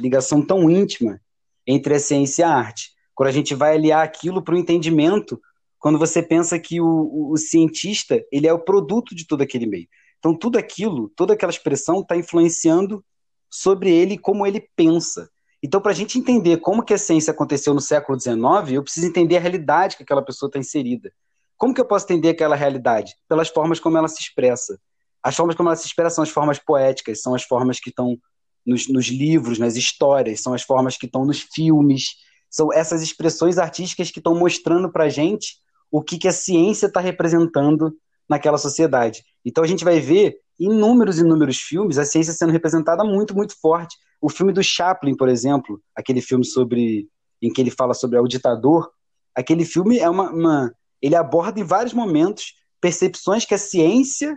[0.00, 1.18] ligação tão íntima
[1.66, 2.90] entre a ciência e a arte.
[3.14, 5.40] Quando a gente vai aliar aquilo para o entendimento,
[5.86, 9.86] quando você pensa que o, o, cientista ele é o produto de todo aquele meio.
[10.18, 13.04] Então, tudo aquilo, toda aquela expressão está influenciando
[13.48, 15.30] sobre ele como ele pensa.
[15.62, 18.36] Então, para a gente entender como que a ciência aconteceu no século XIX,
[18.72, 21.12] eu preciso entender a realidade que aquela pessoa está inserida.
[21.56, 23.14] Como que eu posso entender aquela realidade?
[23.28, 24.80] Pelas formas como ela se expressa.
[25.22, 28.18] As formas como ela se expressa são as formas poéticas, são as formas que estão
[28.66, 32.16] nos, nos livros, nas histórias, são as formas que estão nos filmes,
[32.50, 36.86] são essas expressões artísticas que estão mostrando para a gente o que, que a ciência
[36.86, 37.96] está representando
[38.28, 39.24] naquela sociedade.
[39.44, 43.96] Então a gente vai ver inúmeros, inúmeros filmes, a ciência sendo representada muito, muito forte.
[44.20, 47.08] O filme do Chaplin, por exemplo, aquele filme sobre
[47.40, 48.90] em que ele fala sobre o ditador,
[49.34, 54.36] aquele filme é uma, uma ele aborda em vários momentos percepções que a ciência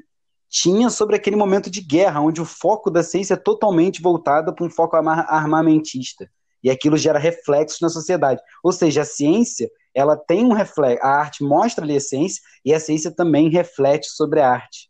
[0.50, 4.66] tinha sobre aquele momento de guerra, onde o foco da ciência é totalmente voltado para
[4.66, 6.30] um foco armamentista.
[6.64, 8.42] E aquilo gera reflexos na sociedade.
[8.64, 12.74] Ou seja, a ciência, ela tem um reflexo, a arte mostra ali a ciência, e
[12.74, 14.90] a ciência também reflete sobre a arte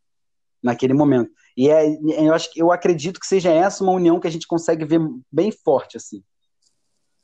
[0.62, 1.32] naquele momento.
[1.56, 1.86] E é,
[2.18, 5.00] eu, acho, eu acredito que seja essa uma união que a gente consegue ver
[5.32, 6.24] bem forte, assim.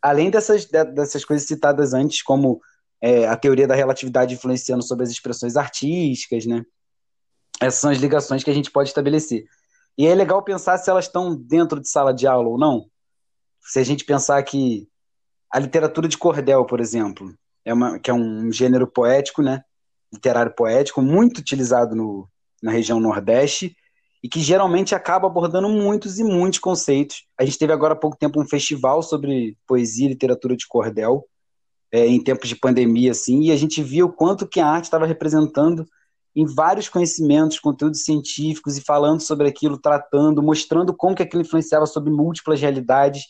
[0.01, 2.61] Além dessas, dessas coisas citadas antes, como
[3.01, 6.63] é, a teoria da relatividade influenciando sobre as expressões artísticas, né?
[7.61, 9.45] Essas são as ligações que a gente pode estabelecer.
[9.97, 12.89] E é legal pensar se elas estão dentro de sala de aula ou não.
[13.61, 14.88] Se a gente pensar que
[15.49, 17.33] a literatura de cordel, por exemplo,
[17.65, 19.63] é uma, que é um gênero poético, né?
[20.13, 22.30] Literário poético, muito utilizado no,
[22.62, 23.75] na região Nordeste
[24.23, 27.25] e que geralmente acaba abordando muitos e muitos conceitos.
[27.38, 31.25] A gente teve agora há pouco tempo um festival sobre poesia e literatura de cordel,
[31.91, 34.86] é, em tempos de pandemia, assim, e a gente viu o quanto que a arte
[34.86, 35.86] estava representando
[36.36, 41.86] em vários conhecimentos, conteúdos científicos e falando sobre aquilo, tratando, mostrando como que aquilo influenciava
[41.86, 43.23] sobre múltiplas realidades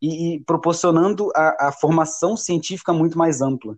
[0.00, 3.76] e, e proporcionando a, a, formação científica muito mais ampla.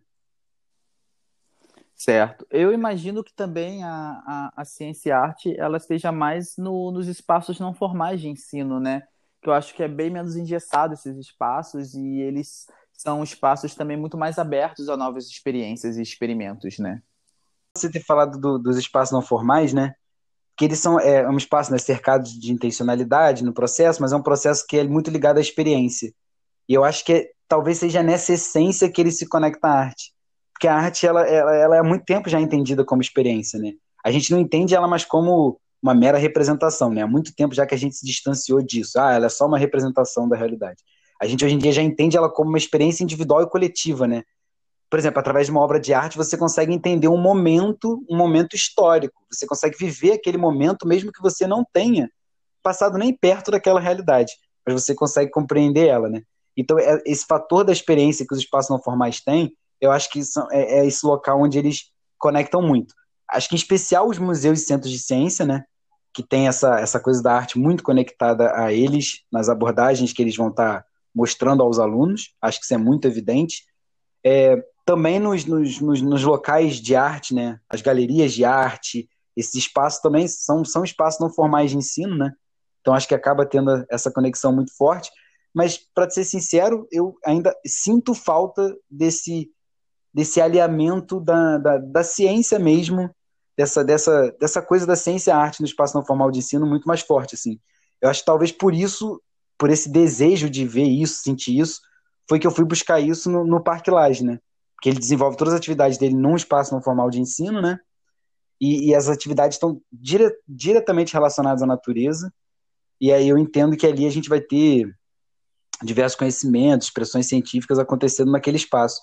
[1.95, 2.47] Certo.
[2.51, 6.91] Eu imagino que também a, a, a ciência e a arte ela esteja mais no,
[6.91, 9.03] nos espaços não formais de ensino, né?
[9.41, 13.97] Que eu acho que é bem menos engessado esses espaços e eles são espaços também
[13.97, 17.03] muito mais abertos a novas experiências e experimentos, né?
[17.79, 19.95] você ter falado do, dos espaços não formais, né?
[20.57, 24.23] Que eles são é, um espaço né, cercado de intencionalidade no processo, mas é um
[24.23, 26.13] processo que é muito ligado à experiência.
[26.69, 30.13] E eu acho que é, talvez seja nessa essência que ele se conecta à arte.
[30.53, 33.73] Porque a arte, ela, ela, ela é há muito tempo já entendida como experiência, né?
[34.05, 37.03] A gente não entende ela mais como uma mera representação, né?
[37.03, 38.99] Há muito tempo já que a gente se distanciou disso.
[38.99, 40.83] Ah, ela é só uma representação da realidade.
[41.21, 44.23] A gente hoje em dia já entende ela como uma experiência individual e coletiva, né?
[44.89, 48.55] Por exemplo, através de uma obra de arte, você consegue entender um momento, um momento
[48.55, 49.25] histórico.
[49.31, 52.09] Você consegue viver aquele momento, mesmo que você não tenha
[52.63, 54.33] passado nem perto daquela realidade,
[54.65, 56.23] mas você consegue compreender ela, né?
[56.57, 60.25] Então, é, esse fator da experiência que os espaços não formais têm, eu acho que
[60.25, 62.95] são, é, é, esse local onde eles conectam muito.
[63.31, 65.65] Acho que, em especial, os museus e centros de ciência, né?
[66.15, 70.37] Que tem essa, essa coisa da arte muito conectada a eles, nas abordagens que eles
[70.37, 72.35] vão estar tá mostrando aos alunos.
[72.41, 73.65] Acho que isso é muito evidente.
[74.29, 77.61] É, também nos, nos, nos, locais de arte, né?
[77.71, 82.33] As galerias de arte, esses espaços também são, são espaços não formais de ensino, né?
[82.81, 85.13] Então acho que acaba tendo essa conexão muito forte.
[85.55, 89.49] Mas, para ser sincero, eu ainda sinto falta desse,
[90.13, 93.09] desse alinhamento da, da, da ciência mesmo,
[93.57, 96.89] dessa, dessa, dessa coisa da ciência e arte no espaço não formal de ensino muito
[96.89, 97.61] mais forte, assim.
[98.03, 99.23] Eu acho que talvez por isso,
[99.57, 101.81] por esse desejo de ver isso, sentir isso,
[102.29, 104.41] foi que eu fui buscar isso no, no Parque Laje, né?
[104.75, 107.79] Porque ele desenvolve todas as atividades dele num espaço não formal de ensino, né?
[108.61, 112.33] E, e as atividades estão dire, diretamente relacionadas à natureza.
[113.01, 114.87] E aí eu entendo que ali a gente vai ter
[115.83, 119.01] diversos conhecimentos, expressões científicas acontecendo naquele espaço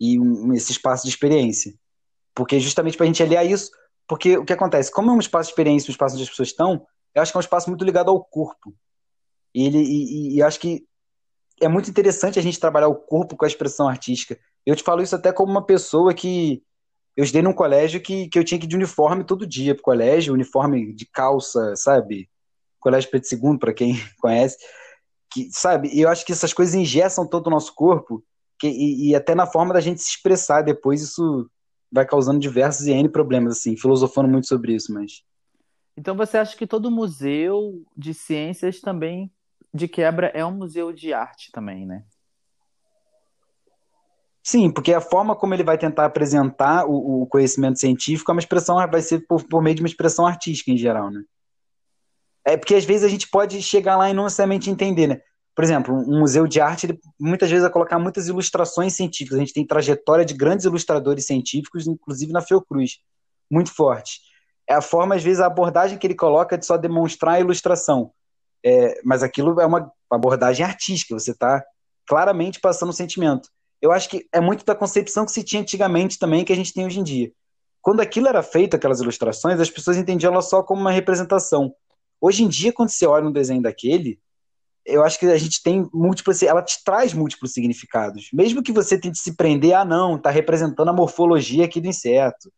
[0.00, 1.72] e um, esse espaço de experiência.
[2.34, 3.70] Porque justamente para a gente aliar isso,
[4.06, 4.90] porque o que acontece?
[4.90, 7.38] Como é um espaço de experiência, um espaço onde as pessoas estão, eu acho que
[7.38, 8.74] é um espaço muito ligado ao corpo.
[9.54, 10.86] E, ele, e, e acho que
[11.60, 14.38] é muito interessante a gente trabalhar o corpo com a expressão artística.
[14.64, 16.62] Eu te falo isso até como uma pessoa que
[17.16, 19.82] eu estudei num colégio que, que eu tinha que ir de uniforme todo dia pro
[19.82, 22.28] colégio, uniforme de calça, sabe?
[22.78, 24.56] Colégio Preto Segundo, para quem conhece.
[25.32, 25.90] Que, sabe?
[25.98, 28.24] Eu acho que essas coisas engessam todo o nosso corpo
[28.58, 31.50] que, e, e, até na forma da gente se expressar depois isso
[31.90, 35.22] vai causando diversos e N problemas, assim, filosofando muito sobre isso, mas...
[35.96, 39.30] Então você acha que todo museu de ciências também,
[39.78, 42.04] de quebra, é um museu de arte também, né?
[44.42, 48.40] Sim, porque a forma como ele vai tentar apresentar o, o conhecimento científico é uma
[48.40, 51.22] expressão, vai ser por, por, meio de uma expressão artística em geral, né?
[52.46, 55.20] É porque às vezes a gente pode chegar lá e não necessariamente entender, né?
[55.54, 59.36] Por exemplo, um museu de arte, ele, muitas vezes vai colocar muitas ilustrações científicas.
[59.36, 63.00] A gente tem trajetória de grandes ilustradores científicos, inclusive na Fiocruz,
[63.50, 64.20] muito forte.
[64.66, 68.12] É a forma, às vezes, a abordagem que ele coloca de só demonstrar a ilustração.
[68.64, 71.64] É, mas aquilo é uma abordagem artística, você está
[72.06, 73.48] claramente passando um sentimento.
[73.80, 76.72] Eu acho que é muito da concepção que se tinha antigamente também, que a gente
[76.72, 77.32] tem hoje em dia.
[77.80, 81.72] Quando aquilo era feito, aquelas ilustrações, as pessoas entendiam ela só como uma representação.
[82.20, 84.18] Hoje em dia, quando você olha um desenho daquele,
[84.84, 88.30] eu acho que a gente tem múltiplos, ela te traz múltiplos significados.
[88.32, 92.50] Mesmo que você tente se prender, ah, não, está representando a morfologia aqui do inseto.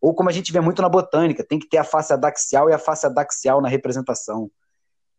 [0.00, 2.72] Ou como a gente vê muito na botânica, tem que ter a face adaxial e
[2.72, 4.50] a face adaxial na representação.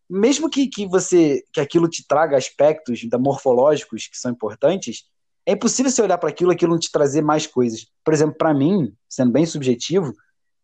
[0.10, 5.06] Mesmo que, que você que aquilo te traga aspectos da morfológicos que são importantes,
[5.46, 7.86] é impossível você olhar para aquilo e aquilo não te trazer mais coisas.
[8.04, 10.14] Por exemplo, para mim, sendo bem subjetivo,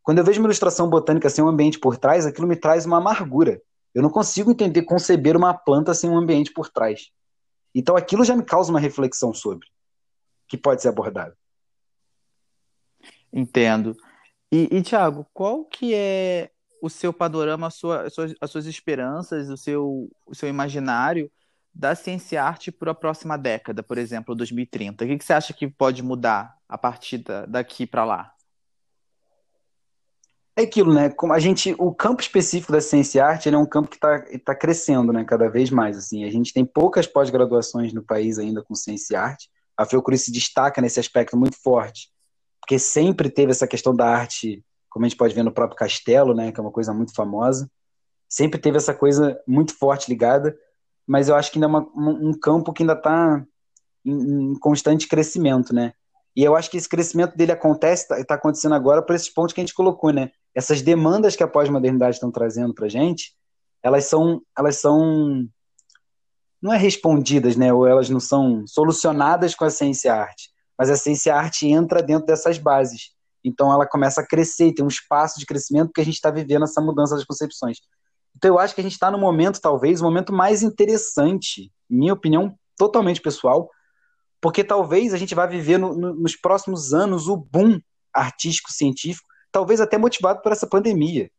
[0.02, 2.98] quando eu vejo uma ilustração botânica sem um ambiente por trás, aquilo me traz uma
[2.98, 3.62] amargura.
[3.94, 7.12] Eu não consigo entender, conceber uma planta sem um ambiente por trás.
[7.74, 9.68] Então aquilo já me causa uma reflexão sobre,
[10.48, 11.36] que pode ser abordado.
[13.32, 13.96] Entendo.
[14.52, 16.50] E, e Tiago, qual que é
[16.82, 21.32] o seu panorama, a sua, as, suas, as suas esperanças, o seu, o seu imaginário
[21.74, 25.04] da ciência e arte para a próxima década, por exemplo, 2030?
[25.04, 28.34] O que, que você acha que pode mudar a partir da, daqui para lá?
[30.56, 31.10] É aquilo, né?
[31.10, 34.26] Como a gente, o campo específico da ciência e arte, é um campo que está
[34.44, 35.24] tá crescendo, né?
[35.24, 36.26] Cada vez mais, assim.
[36.26, 39.50] A gente tem poucas pós-graduações no país ainda com ciência e arte.
[39.78, 42.10] A Fiocruz se destaca nesse aspecto muito forte,
[42.60, 46.34] porque sempre teve essa questão da arte, como a gente pode ver no próprio Castelo,
[46.34, 46.52] né?
[46.52, 47.70] Que é uma coisa muito famosa.
[48.28, 50.58] Sempre teve essa coisa muito forte ligada,
[51.06, 53.44] mas eu acho que ainda é uma, um campo que ainda está
[54.06, 55.94] em, em constante crescimento, né?
[56.36, 59.54] E eu acho que esse crescimento dele acontece, está tá acontecendo agora por esses pontos
[59.54, 60.32] que a gente colocou, né?
[60.56, 63.34] Essas demandas que a pós-modernidade estão trazendo para a gente,
[63.84, 65.48] elas são, elas são
[66.62, 67.74] não é respondidas, né?
[67.74, 72.26] Ou elas não são solucionadas com a ciência arte, mas a ciência arte entra dentro
[72.26, 73.12] dessas bases.
[73.44, 76.64] Então ela começa a crescer, tem um espaço de crescimento porque a gente está vivendo
[76.64, 77.78] essa mudança das concepções.
[78.36, 82.14] Então eu acho que a gente está no momento, talvez, o momento mais interessante, minha
[82.14, 83.70] opinião totalmente pessoal,
[84.42, 87.80] porque talvez a gente vá viver no, no, nos próximos anos o boom
[88.14, 91.30] artístico-científico, talvez até motivado por essa pandemia.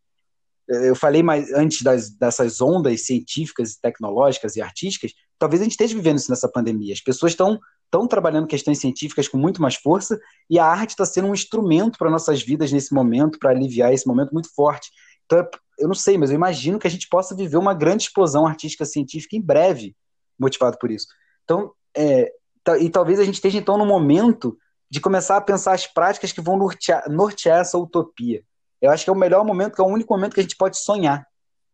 [0.69, 5.97] Eu falei mais antes das, dessas ondas científicas, tecnológicas e artísticas, talvez a gente esteja
[5.97, 6.93] vivendo isso nessa pandemia.
[6.93, 7.59] As pessoas estão
[7.91, 11.99] estão trabalhando questões científicas com muito mais força e a arte está sendo um instrumento
[11.99, 14.91] para nossas vidas nesse momento, para aliviar esse momento muito forte.
[15.27, 18.47] Então, eu não sei, mas eu imagino que a gente possa viver uma grande explosão
[18.47, 19.97] artística científica em breve,
[20.39, 21.09] motivado por isso.
[21.43, 22.33] Então, é,
[22.81, 24.57] e talvez a gente esteja então no momento
[24.89, 28.43] de começar a pensar as práticas que vão nortear, nortear essa utopia.
[28.81, 30.57] Eu acho que é o melhor momento, que é o único momento que a gente
[30.57, 31.27] pode sonhar.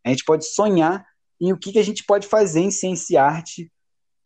[0.05, 1.05] A gente pode sonhar
[1.41, 3.71] em o que, que a gente pode fazer em ciência e arte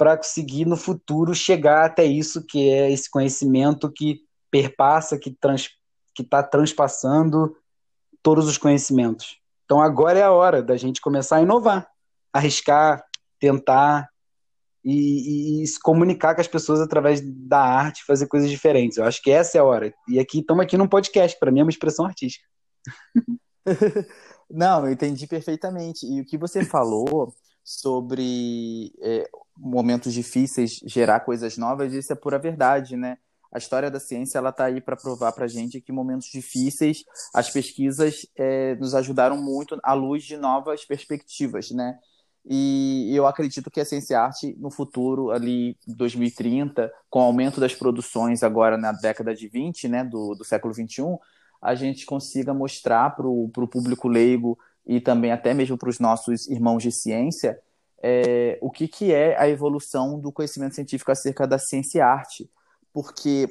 [0.01, 5.69] para conseguir no futuro chegar até isso que é esse conhecimento que perpassa, que trans,
[6.15, 7.55] que está transpassando
[8.23, 9.39] todos os conhecimentos.
[9.63, 11.87] Então agora é a hora da gente começar a inovar,
[12.33, 13.05] arriscar,
[13.39, 14.09] tentar,
[14.83, 18.97] e, e, se comunicar com as pessoas através da arte, fazer coisas diferentes.
[18.97, 19.93] Eu acho que essa é a hora.
[20.09, 22.49] E aqui estamos aqui num podcast, para mim é uma expressão artística.
[24.49, 26.07] Não, eu entendi perfeitamente.
[26.07, 29.29] E o que você falou sobre é,
[29.81, 33.17] momentos difíceis gerar coisas novas, isso é pura verdade, né?
[33.51, 37.03] A história da ciência ela está aí para provar para a gente que momentos difíceis
[37.35, 41.99] as pesquisas é, nos ajudaram muito à luz de novas perspectivas, né?
[42.45, 47.23] E eu acredito que a ciência e a arte no futuro, ali 2030, com o
[47.23, 51.19] aumento das produções agora na década de 20, né, do, do século 21,
[51.61, 56.49] a gente consiga mostrar para o público leigo e também até mesmo para os nossos
[56.49, 57.59] irmãos de ciência
[58.03, 62.51] é, o que, que é a evolução do conhecimento científico acerca da ciência e arte.
[62.93, 63.49] Porque,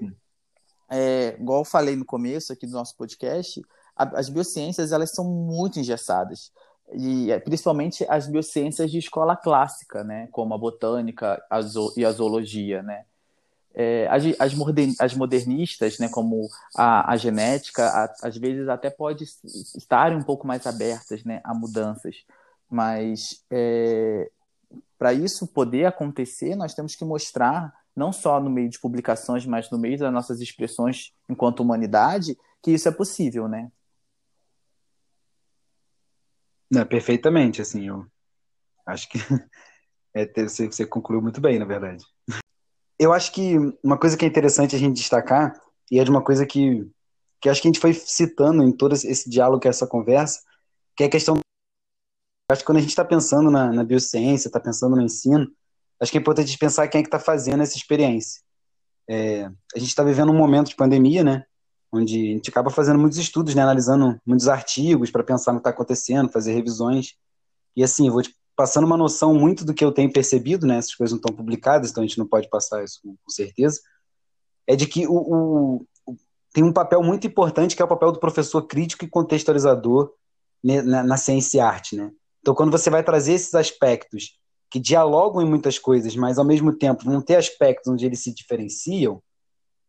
[0.89, 3.62] é, igual eu falei no começo aqui do nosso podcast,
[3.95, 6.52] a, as biociências elas são muito engessadas.
[6.91, 10.28] E é, principalmente as biociências de escola clássica, né?
[10.32, 11.60] como a botânica a
[11.95, 12.82] e a zoologia.
[12.82, 13.06] Né?
[13.76, 18.89] É, as, as, modern, as, modernistas, né, como a, a genética, a, às vezes até
[18.89, 19.26] pode
[19.78, 22.26] estar um pouco mais abertas né, a mudanças,
[22.68, 24.30] mas é,
[25.00, 29.72] para isso poder acontecer, nós temos que mostrar, não só no meio de publicações, mas
[29.72, 33.72] no meio das nossas expressões enquanto humanidade, que isso é possível, né?
[36.70, 38.06] Não, perfeitamente, assim, eu
[38.86, 39.18] acho que
[40.14, 42.04] é, você, você concluiu muito bem, na verdade.
[43.00, 45.58] Eu acho que uma coisa que é interessante a gente destacar,
[45.89, 46.86] e é de uma coisa que,
[47.41, 50.41] que acho que a gente foi citando em todo esse diálogo, essa conversa,
[50.93, 51.39] que é a questão
[52.50, 55.47] acho que quando a gente está pensando na, na biociência, está pensando no ensino,
[56.00, 58.41] acho que é importante pensar quem é que está fazendo essa experiência.
[59.08, 59.45] É,
[59.76, 61.45] a gente está vivendo um momento de pandemia, né?
[61.91, 63.62] Onde a gente acaba fazendo muitos estudos, né?
[63.62, 67.16] Analisando muitos artigos para pensar no que está acontecendo, fazer revisões.
[67.76, 70.78] E assim, eu vou te passando uma noção muito do que eu tenho percebido, né?
[70.78, 73.80] Essas coisas não estão publicadas, então a gente não pode passar isso com, com certeza.
[74.68, 76.18] É de que o, o, o,
[76.54, 80.14] tem um papel muito importante que é o papel do professor crítico e contextualizador
[80.64, 82.12] na, na ciência e arte, né?
[82.42, 84.38] Então, quando você vai trazer esses aspectos
[84.72, 88.34] que dialogam em muitas coisas, mas ao mesmo tempo vão ter aspectos onde eles se
[88.34, 89.22] diferenciam,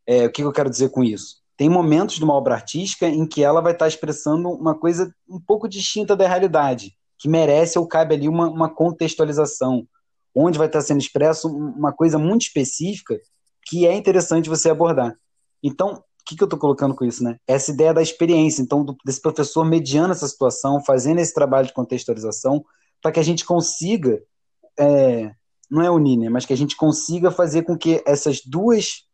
[0.07, 1.36] é, o que eu quero dizer com isso?
[1.57, 5.38] Tem momentos de uma obra artística em que ela vai estar expressando uma coisa um
[5.38, 9.86] pouco distinta da realidade, que merece ou cabe ali uma, uma contextualização,
[10.34, 13.20] onde vai estar sendo expresso uma coisa muito específica
[13.66, 15.14] que é interessante você abordar.
[15.62, 17.36] Então, que, que eu estou colocando com isso, né?
[17.46, 21.72] Essa ideia da experiência, então, do, desse professor mediando essa situação, fazendo esse trabalho de
[21.72, 22.64] contextualização,
[23.02, 24.22] para que a gente consiga,
[24.78, 25.32] é,
[25.68, 26.28] não é unir, né?
[26.28, 29.04] Mas que a gente consiga fazer com que essas duas,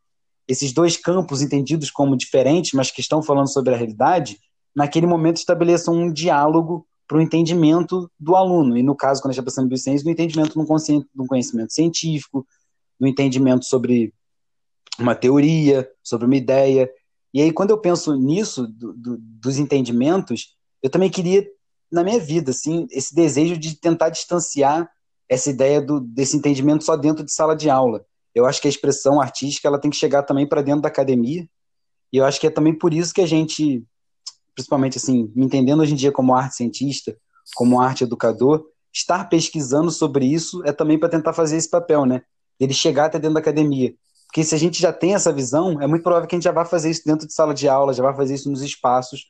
[0.46, 4.38] esses dois campos entendidos como diferentes, mas que estão falando sobre a realidade,
[4.74, 8.76] naquele momento estabeleçam um diálogo para o entendimento do aluno.
[8.76, 12.46] E no caso, quando a gente está pensando em biociência, no entendimento um conhecimento científico,
[13.00, 14.12] no entendimento sobre
[14.98, 16.90] uma teoria, sobre uma ideia.
[17.36, 21.46] E aí, quando eu penso nisso, do, do, dos entendimentos, eu também queria,
[21.92, 24.90] na minha vida, assim, esse desejo de tentar distanciar
[25.28, 28.06] essa ideia do, desse entendimento só dentro de sala de aula.
[28.34, 31.46] Eu acho que a expressão artística ela tem que chegar também para dentro da academia.
[32.10, 33.84] E eu acho que é também por isso que a gente,
[34.54, 37.14] principalmente assim, me entendendo hoje em dia como arte cientista,
[37.54, 42.22] como arte educador, estar pesquisando sobre isso é também para tentar fazer esse papel, né?
[42.58, 43.94] Ele chegar até dentro da academia.
[44.26, 46.52] Porque se a gente já tem essa visão, é muito provável que a gente já
[46.52, 49.26] vá fazer isso dentro de sala de aula, já vai fazer isso nos espaços,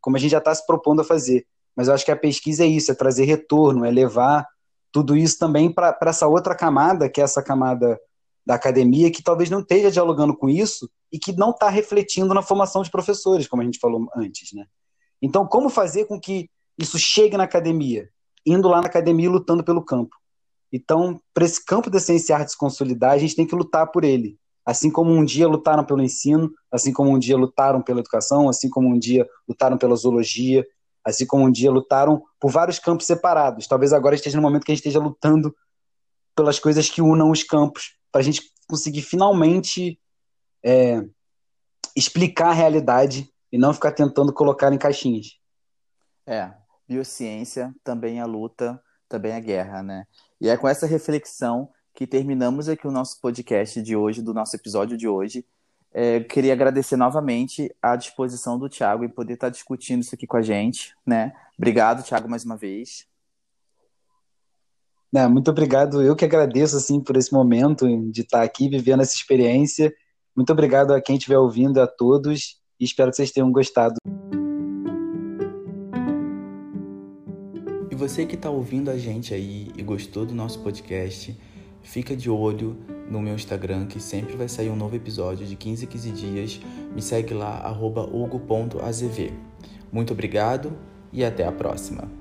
[0.00, 1.46] como a gente já está se propondo a fazer.
[1.76, 4.46] Mas eu acho que a pesquisa é isso, é trazer retorno, é levar
[4.90, 8.00] tudo isso também para essa outra camada, que é essa camada
[8.44, 12.42] da academia, que talvez não esteja dialogando com isso e que não está refletindo na
[12.42, 14.52] formação de professores, como a gente falou antes.
[14.52, 14.66] Né?
[15.20, 18.08] Então, como fazer com que isso chegue na academia?
[18.46, 20.16] Indo lá na academia e lutando pelo campo.
[20.72, 23.90] Então, para esse campo da ciência e arte se consolidar, a gente tem que lutar
[23.90, 24.38] por ele.
[24.64, 28.68] Assim como um dia lutaram pelo ensino, assim como um dia lutaram pela educação, assim
[28.68, 30.66] como um dia lutaram pela zoologia,
[31.02, 33.66] assim como um dia lutaram por vários campos separados.
[33.66, 35.56] Talvez agora esteja no momento que a gente esteja lutando
[36.36, 39.98] pelas coisas que unam os campos, para a gente conseguir finalmente
[40.62, 41.02] é,
[41.96, 45.38] explicar a realidade e não ficar tentando colocar em caixinhas.
[46.26, 46.52] É,
[46.86, 50.06] biociência também é luta, também é guerra, né?
[50.40, 54.54] E é com essa reflexão que terminamos aqui o nosso podcast de hoje, do nosso
[54.54, 55.44] episódio de hoje.
[55.92, 60.36] É, queria agradecer novamente a disposição do Thiago em poder estar discutindo isso aqui com
[60.36, 61.32] a gente, né?
[61.56, 63.06] Obrigado, Thiago, mais uma vez.
[65.12, 66.02] Não, muito obrigado.
[66.02, 69.92] Eu que agradeço assim por esse momento de estar aqui vivendo essa experiência.
[70.36, 73.96] Muito obrigado a quem estiver ouvindo, a todos, e espero que vocês tenham gostado.
[78.08, 81.38] Você que está ouvindo a gente aí e gostou do nosso podcast,
[81.82, 82.74] fica de olho
[83.10, 86.60] no meu Instagram que sempre vai sair um novo episódio de 15 a 15 dias.
[86.94, 89.30] Me segue lá, hugo.azv.
[89.92, 90.72] Muito obrigado
[91.12, 92.17] e até a próxima.